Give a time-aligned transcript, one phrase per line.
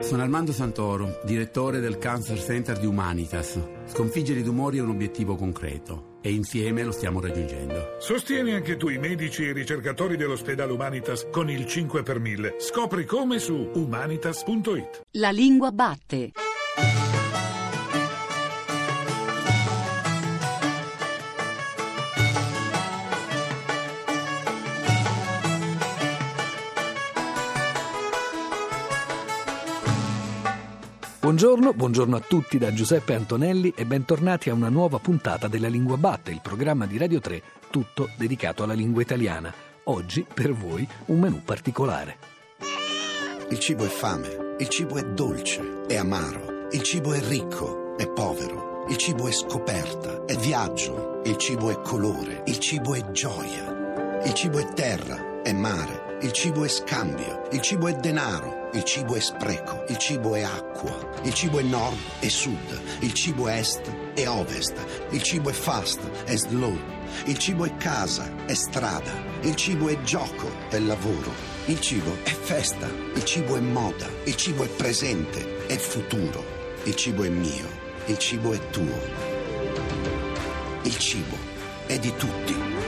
[0.00, 3.60] Sono Armando Santoro, direttore del Cancer Center di Humanitas.
[3.84, 7.96] Sconfiggere i tumori è un obiettivo concreto e insieme lo stiamo raggiungendo.
[7.98, 12.56] Sostieni anche tu i medici e i ricercatori dell'ospedale Humanitas con il 5 per 1000.
[12.58, 15.02] Scopri come su humanitas.it.
[15.12, 16.32] La lingua batte.
[31.20, 35.98] Buongiorno, buongiorno a tutti da Giuseppe Antonelli e bentornati a una nuova puntata della Lingua
[35.98, 39.52] Batte, il programma di Radio 3 tutto dedicato alla lingua italiana.
[39.84, 42.16] Oggi per voi un menù particolare.
[43.50, 48.08] Il cibo è fame, il cibo è dolce, è amaro, il cibo è ricco, è
[48.08, 54.22] povero, il cibo è scoperta, è viaggio, il cibo è colore, il cibo è gioia,
[54.24, 58.59] il cibo è terra, è mare, il cibo è scambio, il cibo è denaro.
[58.72, 63.12] Il cibo è spreco, il cibo è acqua, il cibo è nord e sud, il
[63.14, 63.82] cibo è est
[64.14, 64.74] e ovest,
[65.10, 66.78] il cibo è fast e slow,
[67.24, 71.32] il cibo è casa, è strada, il cibo è gioco, è lavoro,
[71.64, 76.44] il cibo è festa, il cibo è moda, il cibo è presente, è futuro,
[76.84, 77.66] il cibo è mio,
[78.06, 78.98] il cibo è tuo.
[80.82, 81.36] Il cibo
[81.86, 82.79] è di tutti.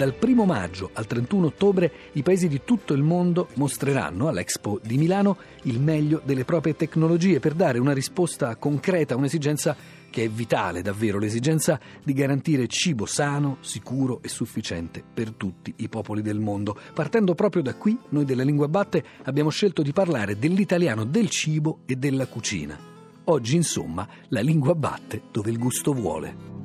[0.00, 4.96] Dal 1 maggio al 31 ottobre i paesi di tutto il mondo mostreranno all'Expo di
[4.96, 9.76] Milano il meglio delle proprie tecnologie per dare una risposta concreta a un'esigenza
[10.08, 15.90] che è vitale davvero, l'esigenza di garantire cibo sano, sicuro e sufficiente per tutti i
[15.90, 16.74] popoli del mondo.
[16.94, 21.80] Partendo proprio da qui, noi della Lingua Batte abbiamo scelto di parlare dell'italiano del cibo
[21.84, 22.78] e della cucina.
[23.24, 26.59] Oggi, insomma, la lingua batte dove il gusto vuole.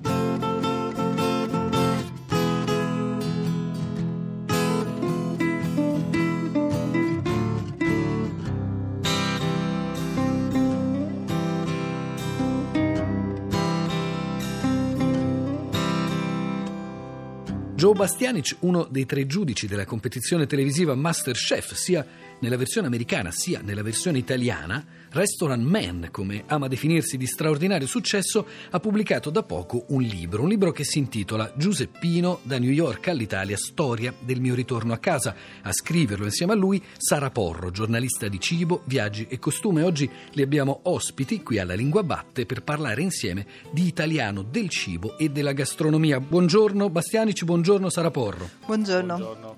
[17.86, 22.04] Joe Bastianic, uno dei tre giudici della competizione televisiva Masterchef, sia
[22.40, 28.46] nella versione americana sia nella versione italiana, Restaurant Man, come ama definirsi di straordinario successo,
[28.70, 33.08] ha pubblicato da poco un libro, un libro che si intitola Giuseppino da New York
[33.08, 35.34] all'Italia, storia del mio ritorno a casa.
[35.62, 39.84] A scriverlo insieme a lui Sara Porro, giornalista di cibo, viaggi e costume.
[39.84, 45.18] Oggi li abbiamo ospiti qui alla Lingua Batte per parlare insieme di italiano, del cibo
[45.18, 46.20] e della gastronomia.
[46.20, 48.50] Buongiorno Bastianici, buongiorno Sara Porro.
[48.66, 49.16] Buongiorno.
[49.16, 49.56] buongiorno.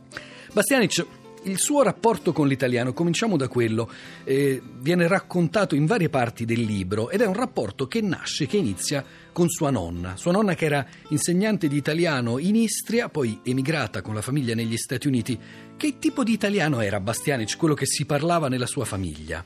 [0.53, 1.05] Bastianic,
[1.43, 3.89] il suo rapporto con l'italiano, cominciamo da quello,
[4.23, 8.57] eh, viene raccontato in varie parti del libro ed è un rapporto che nasce, che
[8.57, 10.15] inizia con sua nonna.
[10.17, 14.77] Sua nonna che era insegnante di italiano in Istria, poi emigrata con la famiglia negli
[14.77, 15.39] Stati Uniti.
[15.77, 19.45] Che tipo di italiano era Bastianic, quello che si parlava nella sua famiglia?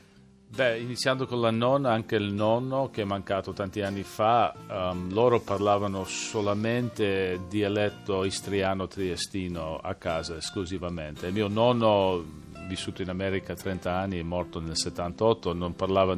[0.54, 5.10] Beh, iniziando con la nonna, anche il nonno che è mancato tanti anni fa, um,
[5.10, 11.28] loro parlavano solamente dialetto istriano-triestino a casa esclusivamente.
[11.28, 12.22] Il mio nonno,
[12.68, 16.14] vissuto in America 30 anni, è morto nel 78, non parlava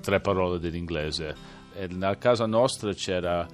[0.00, 1.36] tre parole dell'inglese.
[1.74, 3.46] E nella casa nostra c'era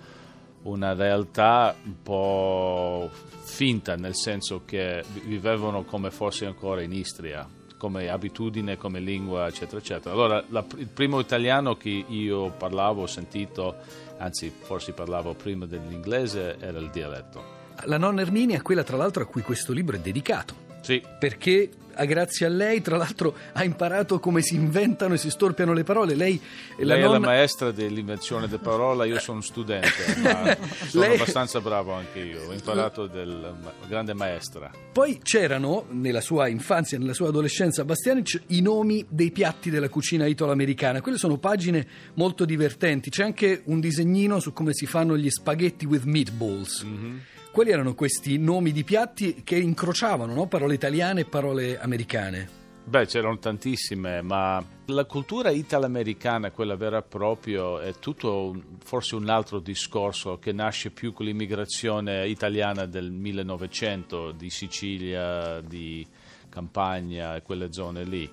[0.62, 3.10] una realtà un po'
[3.42, 9.78] finta, nel senso che vivevano come fosse ancora in Istria come abitudine, come lingua, eccetera,
[9.78, 10.14] eccetera.
[10.14, 13.76] Allora, la, il primo italiano che io parlavo, ho sentito,
[14.18, 17.42] anzi forse parlavo prima dell'inglese, era il dialetto.
[17.84, 20.69] La nonna Erminia, quella tra l'altro a cui questo libro è dedicato.
[20.80, 21.02] Sì.
[21.18, 21.70] Perché
[22.06, 26.14] grazie a lei, tra l'altro, ha imparato come si inventano e si storpiano le parole.
[26.14, 26.40] Lei,
[26.78, 27.16] lei nonna...
[27.16, 29.88] è la maestra dell'invenzione della parola, io sono studente,
[30.22, 30.56] ma
[30.88, 31.14] sono lei...
[31.14, 32.48] abbastanza bravo anche io.
[32.48, 33.54] Ho imparato della
[33.86, 34.70] grande maestra.
[34.92, 40.26] Poi c'erano, nella sua infanzia, nella sua adolescenza, Bastianic, i nomi dei piatti della cucina
[40.26, 41.00] italo-americana.
[41.00, 43.10] Quelle sono pagine molto divertenti.
[43.10, 46.84] C'è anche un disegnino su come si fanno gli spaghetti with meatballs.
[46.84, 47.18] Mm-hmm
[47.50, 50.46] quali erano questi nomi di piatti che incrociavano no?
[50.46, 52.58] parole italiane e parole americane?
[52.84, 59.28] Beh, c'erano tantissime, ma la cultura italo-americana, quella vera e propria, è tutto forse un
[59.28, 66.04] altro discorso che nasce più con l'immigrazione italiana del 1900, di Sicilia, di
[66.48, 68.28] Campania e quelle zone lì.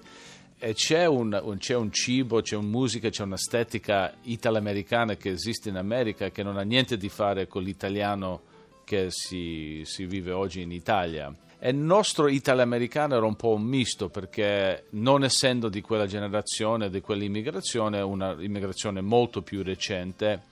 [0.58, 5.76] E c'è un, c'è un, cibo, c'è una musica, c'è un'estetica italo-americana che esiste in
[5.76, 8.56] America che non ha niente che fare con l'italiano
[8.88, 11.30] che si, si vive oggi in Italia.
[11.60, 16.90] E il nostro italo-americano era un po' un misto perché non essendo di quella generazione,
[16.90, 20.44] di quell'immigrazione, una immigrazione molto più recente,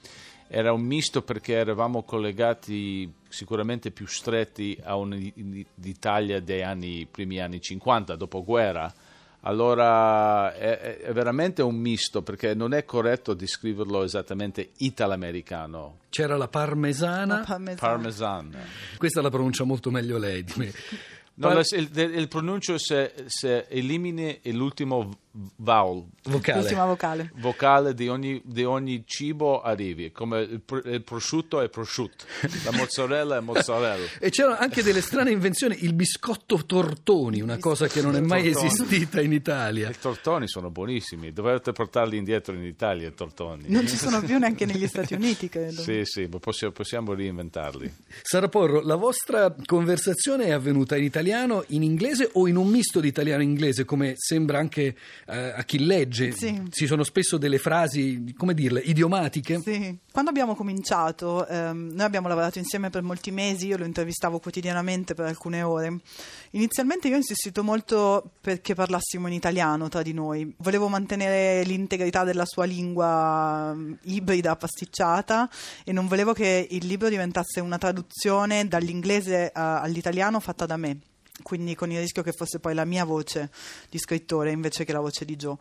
[0.50, 7.62] era un misto perché eravamo collegati sicuramente più stretti a un'Italia dei anni, primi anni
[7.62, 8.94] 50, dopoguerra,
[9.48, 16.00] Allora è, è- veramente un misto perché non è corretto descriverlo esattamente italo-americano.
[16.10, 17.76] C'era la parmesana, La parmesana.
[17.92, 18.56] Parmesan.
[18.98, 20.72] questa la pronuncia molto meglio lei di me.
[21.38, 25.10] No, la- il, il pronuncio se, se elimini l'ultimo
[25.58, 26.60] vowel, vocale.
[26.62, 27.32] L'ultima vocale.
[27.36, 32.24] vocale di ogni, di ogni cibo arrivi, come il, pr- il prosciutto è prosciutto,
[32.64, 34.06] la mozzarella è mozzarella.
[34.20, 38.44] E c'erano anche delle strane invenzioni, il biscotto tortoni, una cosa che non è mai
[38.54, 38.68] Tortoni.
[38.68, 39.90] esistita in Italia.
[39.90, 43.66] I tortoni sono buonissimi, dovete portarli indietro in Italia i tortoni.
[43.68, 45.82] Non ci sono più neanche negli Stati Uniti, credo.
[45.82, 47.94] Sì, sì, ma possiamo, possiamo reinventarli.
[48.22, 53.00] Sara Porro, la vostra conversazione è avvenuta in italiano, in inglese o in un misto
[53.00, 54.96] di italiano e inglese, come sembra anche
[55.26, 56.32] eh, a chi legge?
[56.32, 56.62] Sì.
[56.70, 59.60] Ci sono spesso delle frasi, come dirle, idiomatiche.
[59.62, 59.98] Sì.
[60.12, 65.16] Quando abbiamo cominciato, ehm, noi abbiamo lavorato insieme per molti mesi, io lo intervistavo quotidianamente
[65.16, 65.98] per alcune ore.
[66.52, 70.54] Inizialmente io ho insistito molto perché parlassimo in italiano tra di noi.
[70.60, 75.50] Volevo mantenere l'integrità della sua lingua ehm, ibrida, pasticciata
[75.84, 81.00] e non volevo che il libro diventasse una traduzione dall'inglese a- all'italiano fatta da me.
[81.42, 83.50] Quindi con il rischio che fosse poi la mia voce
[83.90, 85.58] di scrittore invece che la voce di Joe.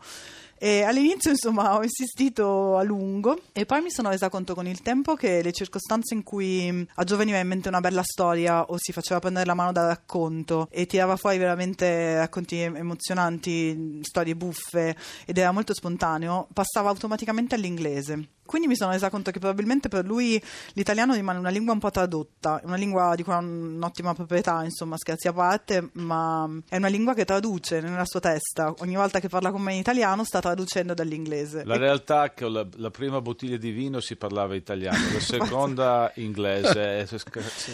[0.57, 4.81] E all'inizio, insomma, ho insistito a lungo e poi mi sono resa conto con il
[4.81, 8.63] tempo che le circostanze in cui mh, a Joe veniva in mente una bella storia
[8.63, 13.75] o si faceva prendere la mano dal racconto e tirava fuori veramente racconti em- emozionanti,
[13.75, 18.29] mh, storie buffe ed era molto spontaneo, passava automaticamente all'inglese.
[18.45, 20.41] Quindi mi sono resa conto che probabilmente per lui
[20.73, 24.97] l'italiano rimane una lingua un po' tradotta, una lingua di cui ha un'ottima proprietà, insomma,
[24.97, 28.71] scherzi a parte, ma è una lingua che traduce nella sua testa.
[28.79, 31.63] Ogni volta che parla con me in italiano sta traducendo dall'inglese.
[31.65, 36.11] La realtà è che la, la prima bottiglia di vino si parlava italiano, la seconda
[36.15, 36.99] inglese.
[36.99, 37.23] E s-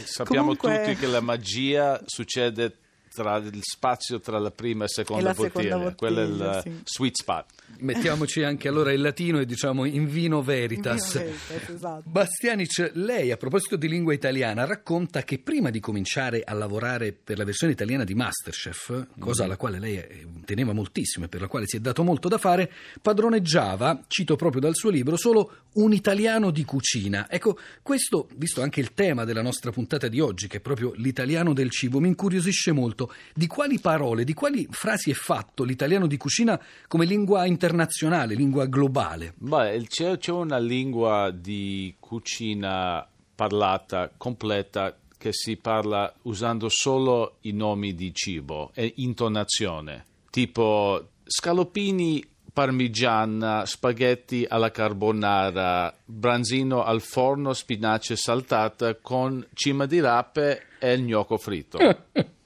[0.06, 2.76] Sappiamo Comunque- tutti che la magia succede
[3.14, 5.64] tra il spazio tra la prima e seconda E la bottiglia.
[5.64, 6.82] seconda Quello è il bottiglia, sì.
[6.84, 7.46] sweet spot.
[7.80, 11.16] Mettiamoci anche allora il latino e diciamo in vino veritas.
[11.16, 12.10] In vino veritas, esatto.
[12.10, 17.38] Bastianic, lei a proposito di lingua italiana racconta che prima di cominciare a lavorare per
[17.38, 21.48] la versione italiana di Masterchef, cosa alla quale lei eh, teneva moltissimo e per la
[21.48, 22.72] quale si è dato molto da fare,
[23.02, 27.30] padroneggiava, cito proprio dal suo libro, solo un italiano di cucina.
[27.30, 31.54] Ecco, questo, visto anche il tema della nostra puntata di oggi, che è proprio l'italiano
[31.54, 33.01] del cibo, mi incuriosisce molto.
[33.34, 38.66] Di quali parole, di quali frasi è fatto l'italiano di cucina come lingua internazionale, lingua
[38.66, 39.34] globale?
[39.38, 47.52] Beh, c'è, c'è una lingua di cucina parlata completa che si parla usando solo i
[47.52, 58.16] nomi di cibo e intonazione, tipo scaloppini parmigiana, spaghetti alla carbonara, branzino al forno, spinace
[58.16, 61.78] saltata con cima di rape e il gnocco fritto.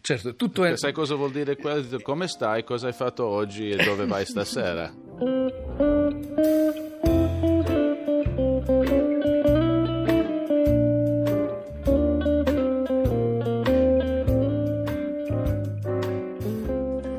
[0.00, 0.76] Certo, tutto è...
[0.76, 2.00] Sai cosa vuol dire quello?
[2.00, 2.64] Come stai?
[2.64, 4.92] Cosa hai fatto oggi e dove vai stasera?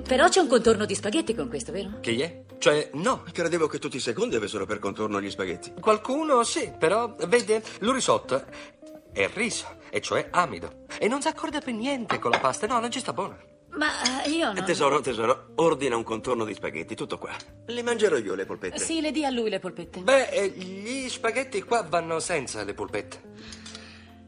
[0.07, 1.99] Però c'è un contorno di spaghetti con questo, vero?
[2.01, 2.43] Che è?
[2.57, 3.23] Cioè, no.
[3.31, 5.73] Credevo che tutti i secondi avessero per contorno gli spaghetti.
[5.79, 8.43] Qualcuno sì, però, vede, lo risotto
[9.13, 10.85] è riso, e cioè amido.
[10.97, 12.65] E non si accorda per niente con la pasta.
[12.65, 13.37] No, non ci sta buona.
[13.73, 14.63] Ma eh, io no.
[14.63, 17.31] Tesoro, tesoro, ordina un contorno di spaghetti, tutto qua.
[17.67, 18.79] Li mangerò io le polpette.
[18.79, 19.99] Sì, le dia a lui le polpette.
[20.01, 23.21] Beh, eh, gli spaghetti qua vanno senza le polpette.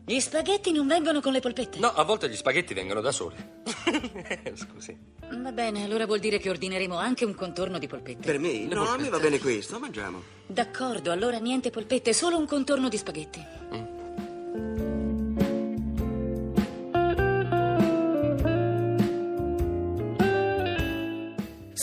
[0.06, 1.80] Gli spaghetti non vengono con le polpette?
[1.80, 3.36] No, a volte gli spaghetti vengono da soli.
[4.56, 4.98] Scusi.
[5.42, 8.26] Va bene, allora vuol dire che ordineremo anche un contorno di polpette.
[8.26, 8.68] Per me?
[8.68, 9.10] Le No, a me polpette.
[9.10, 10.22] va bene questo, mangiamo.
[10.46, 13.46] D'accordo, allora niente polpette, solo un contorno di spaghetti.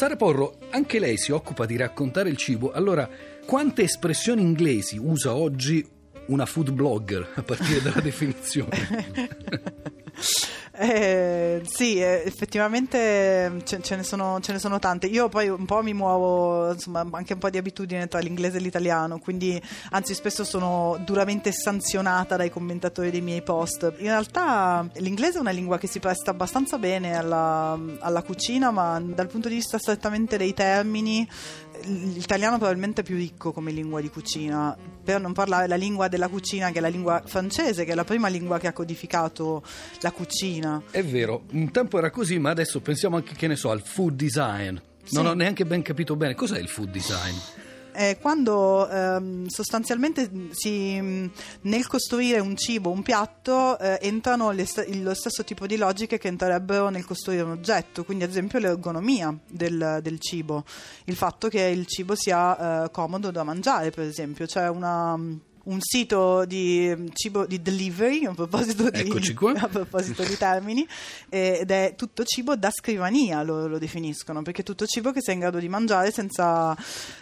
[0.00, 3.06] Sara Porro, anche lei si occupa di raccontare il cibo, allora
[3.44, 5.86] quante espressioni inglesi usa oggi
[6.28, 8.78] una food blogger a partire dalla definizione?
[10.82, 15.08] Eh, sì, eh, effettivamente ce, ce ne sono, ce ne sono tante.
[15.08, 18.60] Io poi un po' mi muovo, insomma, anche un po' di abitudine tra l'inglese e
[18.60, 19.60] l'italiano, quindi
[19.90, 23.92] anzi spesso sono duramente sanzionata dai commentatori dei miei post.
[23.98, 28.98] In realtà l'inglese è una lingua che si presta abbastanza bene alla, alla cucina, ma
[29.04, 31.28] dal punto di vista strettamente dei termini,
[31.84, 36.28] l'italiano probabilmente è più ricco come lingua di cucina, per non parlare la lingua della
[36.28, 39.62] cucina che è la lingua francese, che è la prima lingua che ha codificato
[40.00, 40.82] la cucina.
[40.90, 44.14] È vero, un tempo era così, ma adesso pensiamo anche, che ne so, al food
[44.14, 44.78] design.
[45.12, 45.30] Non Sì.
[45.30, 47.34] ho neanche ben capito bene cos'è il food design.
[48.00, 51.30] È quando ehm, sostanzialmente si, mh,
[51.62, 56.28] nel costruire un cibo, un piatto, eh, entrano st- lo stesso tipo di logiche che
[56.28, 60.64] entrerebbero nel costruire un oggetto, quindi ad esempio l'ergonomia del, del cibo,
[61.04, 65.18] il fatto che il cibo sia eh, comodo da mangiare, per esempio, c'è una
[65.70, 69.08] un sito di cibo di delivery a proposito di,
[69.56, 70.86] a proposito di termini
[71.28, 75.20] eh, ed è tutto cibo da scrivania lo, lo definiscono perché è tutto cibo che
[75.22, 76.76] sei in grado di mangiare senza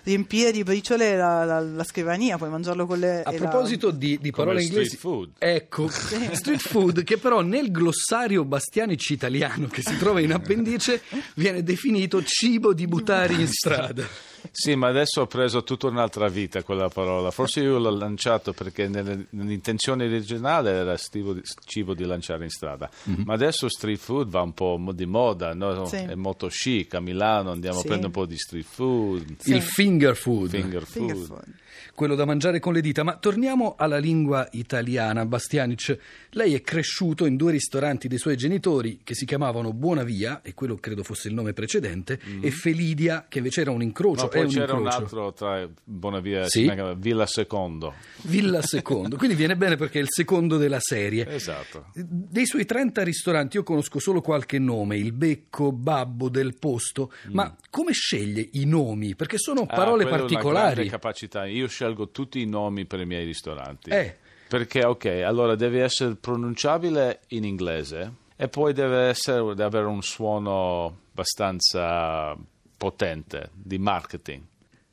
[0.05, 4.19] riempire di briciole la, la- la scrivania puoi mangiarlo con le A la- proposito di,
[4.21, 5.31] di parole street inglesi, food.
[5.39, 5.89] ecco,
[6.33, 11.03] street food, che però nel glossario Bastianici italiano che si trova in appendice
[11.35, 14.07] viene definito cibo di buttare in strada.
[14.51, 17.31] Sì, ma adesso ho preso tutta un'altra vita quella parola.
[17.31, 22.89] Forse io l'ho lanciato perché nell'intenzione originale era stivo cibo di lanciare in strada.
[23.25, 25.87] Ma adesso street food va un po' di moda, no?
[25.87, 25.97] Sì.
[25.97, 26.95] è molto chic.
[26.95, 27.85] A Milano andiamo Sì.
[27.85, 29.55] a prendere un po' di street food, Sì.
[29.55, 30.51] Il finger food.
[30.51, 31.07] finger food.
[31.09, 31.55] Finger food.
[31.99, 33.03] Quello da mangiare con le dita.
[33.03, 35.27] Ma torniamo alla lingua italiana.
[35.27, 35.99] Bastianic,
[36.31, 40.77] lei è cresciuto in due ristoranti dei suoi genitori che si chiamavano Buonavia, e quello
[40.77, 44.27] credo fosse il nome precedente, e Felidia, che invece era un incrocio.
[44.27, 44.99] È poi un c'era un incrocio.
[45.03, 46.61] altro tra Bonavia Sì?
[46.61, 47.95] si chiama Villa Secondo.
[48.23, 49.17] Villa Secondo.
[49.17, 51.29] Quindi viene bene perché è il secondo della serie.
[51.29, 51.87] Esatto.
[51.95, 57.57] Dei suoi 30 ristoranti io conosco solo qualche nome, il Becco, Babbo, Del Posto, ma
[57.71, 59.17] come sceglie i nomi?
[59.17, 60.89] Perché sono Ah, parole quella è una particolari.
[60.89, 61.45] capacità.
[61.47, 63.91] Io scelgo tutti i nomi per i miei ristoranti.
[63.91, 64.17] Eh.
[64.49, 70.03] Perché, ok, allora deve essere pronunciabile in inglese e poi deve, essere, deve avere un
[70.03, 72.37] suono abbastanza
[72.77, 74.43] potente di marketing.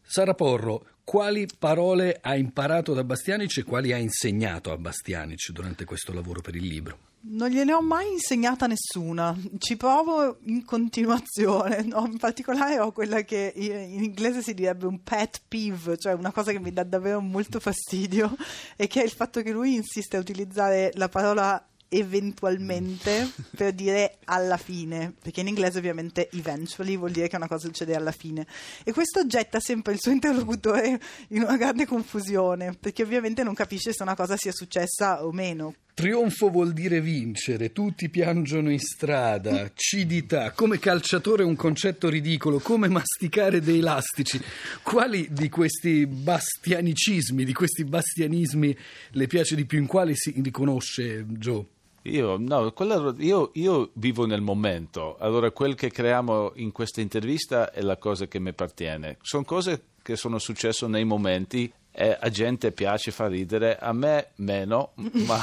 [0.02, 5.86] Sara Porro, quali parole ha imparato da Bastianic e quali ha insegnato a Bastianic durante
[5.86, 6.98] questo lavoro per il libro?
[7.28, 12.06] Non gliene ho mai insegnata nessuna, ci provo in continuazione, no?
[12.06, 16.52] in particolare ho quella che in inglese si direbbe un pet peeve, cioè una cosa
[16.52, 18.36] che mi dà davvero molto fastidio,
[18.76, 24.18] e che è il fatto che lui insiste a utilizzare la parola eventualmente per dire
[24.25, 28.46] alla fine, perché in inglese ovviamente eventually vuol dire che una cosa succede alla fine
[28.84, 31.00] e questo getta sempre il suo interlocutore
[31.30, 35.74] in una grande confusione, perché ovviamente non capisce se una cosa sia successa o meno.
[35.96, 42.90] Trionfo vuol dire vincere, tutti piangono in strada, cidità, come calciatore un concetto ridicolo, come
[42.90, 44.38] masticare dei lastici.
[44.84, 48.78] Quali di questi bastianicismi, di questi bastianismi
[49.12, 49.80] le piace di più?
[49.80, 51.66] In quali si riconosce Joe?
[52.08, 57.72] Io, no, quella- io- io vivo nel momento, allora quel che creiamo in questa intervista
[57.72, 59.18] è la cosa che mi appartiene.
[59.22, 64.32] Sono cose che sono successe nei momenti e a gente piace fa ridere, a me
[64.36, 64.92] meno,
[65.26, 65.42] ma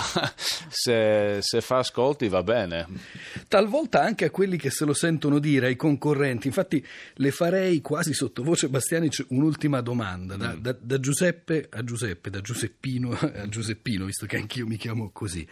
[0.68, 2.86] se, se fa ascolti va bene.
[3.48, 6.46] Talvolta anche a quelli che se lo sentono dire, ai concorrenti.
[6.46, 12.40] Infatti le farei quasi sottovoce Bastianic un'ultima domanda, da, da- da Giuseppe a Giuseppe, da
[12.40, 15.44] Giuseppino a Giuseppino, visto che anch'io mi chiamo così.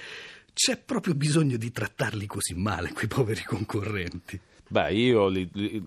[0.62, 4.38] C'è proprio bisogno di trattarli così male, quei poveri concorrenti.
[4.69, 5.83] Beh, io li- li-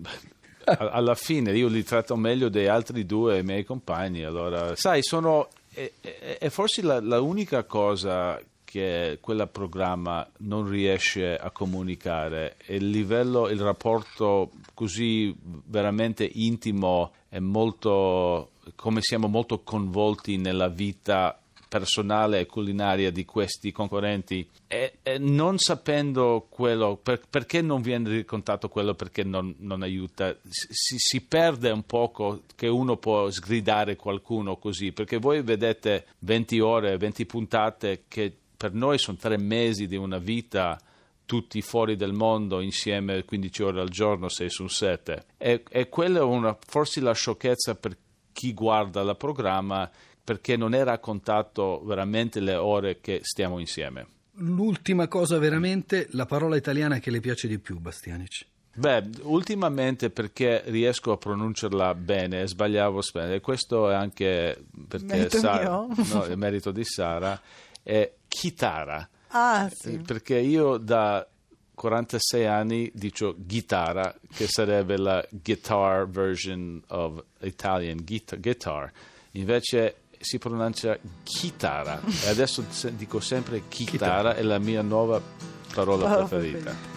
[0.64, 4.24] alla fine io li tratto meglio dei altri due miei compagni.
[4.24, 5.48] Allora, sai, sono.
[5.72, 12.56] È, è- è forse la, la unica cosa che quel programma non riesce a comunicare
[12.56, 15.32] è il livello, il rapporto così
[15.66, 18.50] veramente intimo e molto.
[18.74, 21.38] come siamo molto coinvolti nella vita
[21.74, 28.14] personale e culinaria di questi concorrenti e, e non sapendo quello, per- perché non viene
[28.14, 33.96] raccontato quello, perché non, non aiuta, si, si perde un poco che uno può sgridare
[33.96, 39.88] qualcuno così, perché voi vedete 20 ore, 20 puntate che per noi sono tre mesi
[39.88, 40.78] di una vita
[41.26, 45.24] tutti fuori del mondo insieme 15 ore al giorno, 6 su 7.
[45.38, 47.96] E, e quella è una, forse la sciocchezza per
[48.30, 49.90] chi guarda il programma
[50.24, 54.06] perché non è raccontato veramente le ore che stiamo insieme.
[54.38, 58.46] L'ultima cosa veramente, la parola italiana che le piace di più, Bastianic.
[58.76, 65.38] Beh, ultimamente perché riesco a pronunciarla bene, sbagliavo spesso, e questo è anche perché Merito
[65.38, 67.40] Sara, no, è merito di Sara,
[67.80, 71.26] è chitara, Ah sì, perché io da
[71.74, 78.92] 46 anni dico chitarra, che sarebbe la guitar version of Italian guitar, guitar.
[79.32, 82.00] invece si pronuncia chitarra.
[82.24, 85.20] E adesso dico sempre chitarra, è la mia nuova
[85.72, 86.92] parola preferita.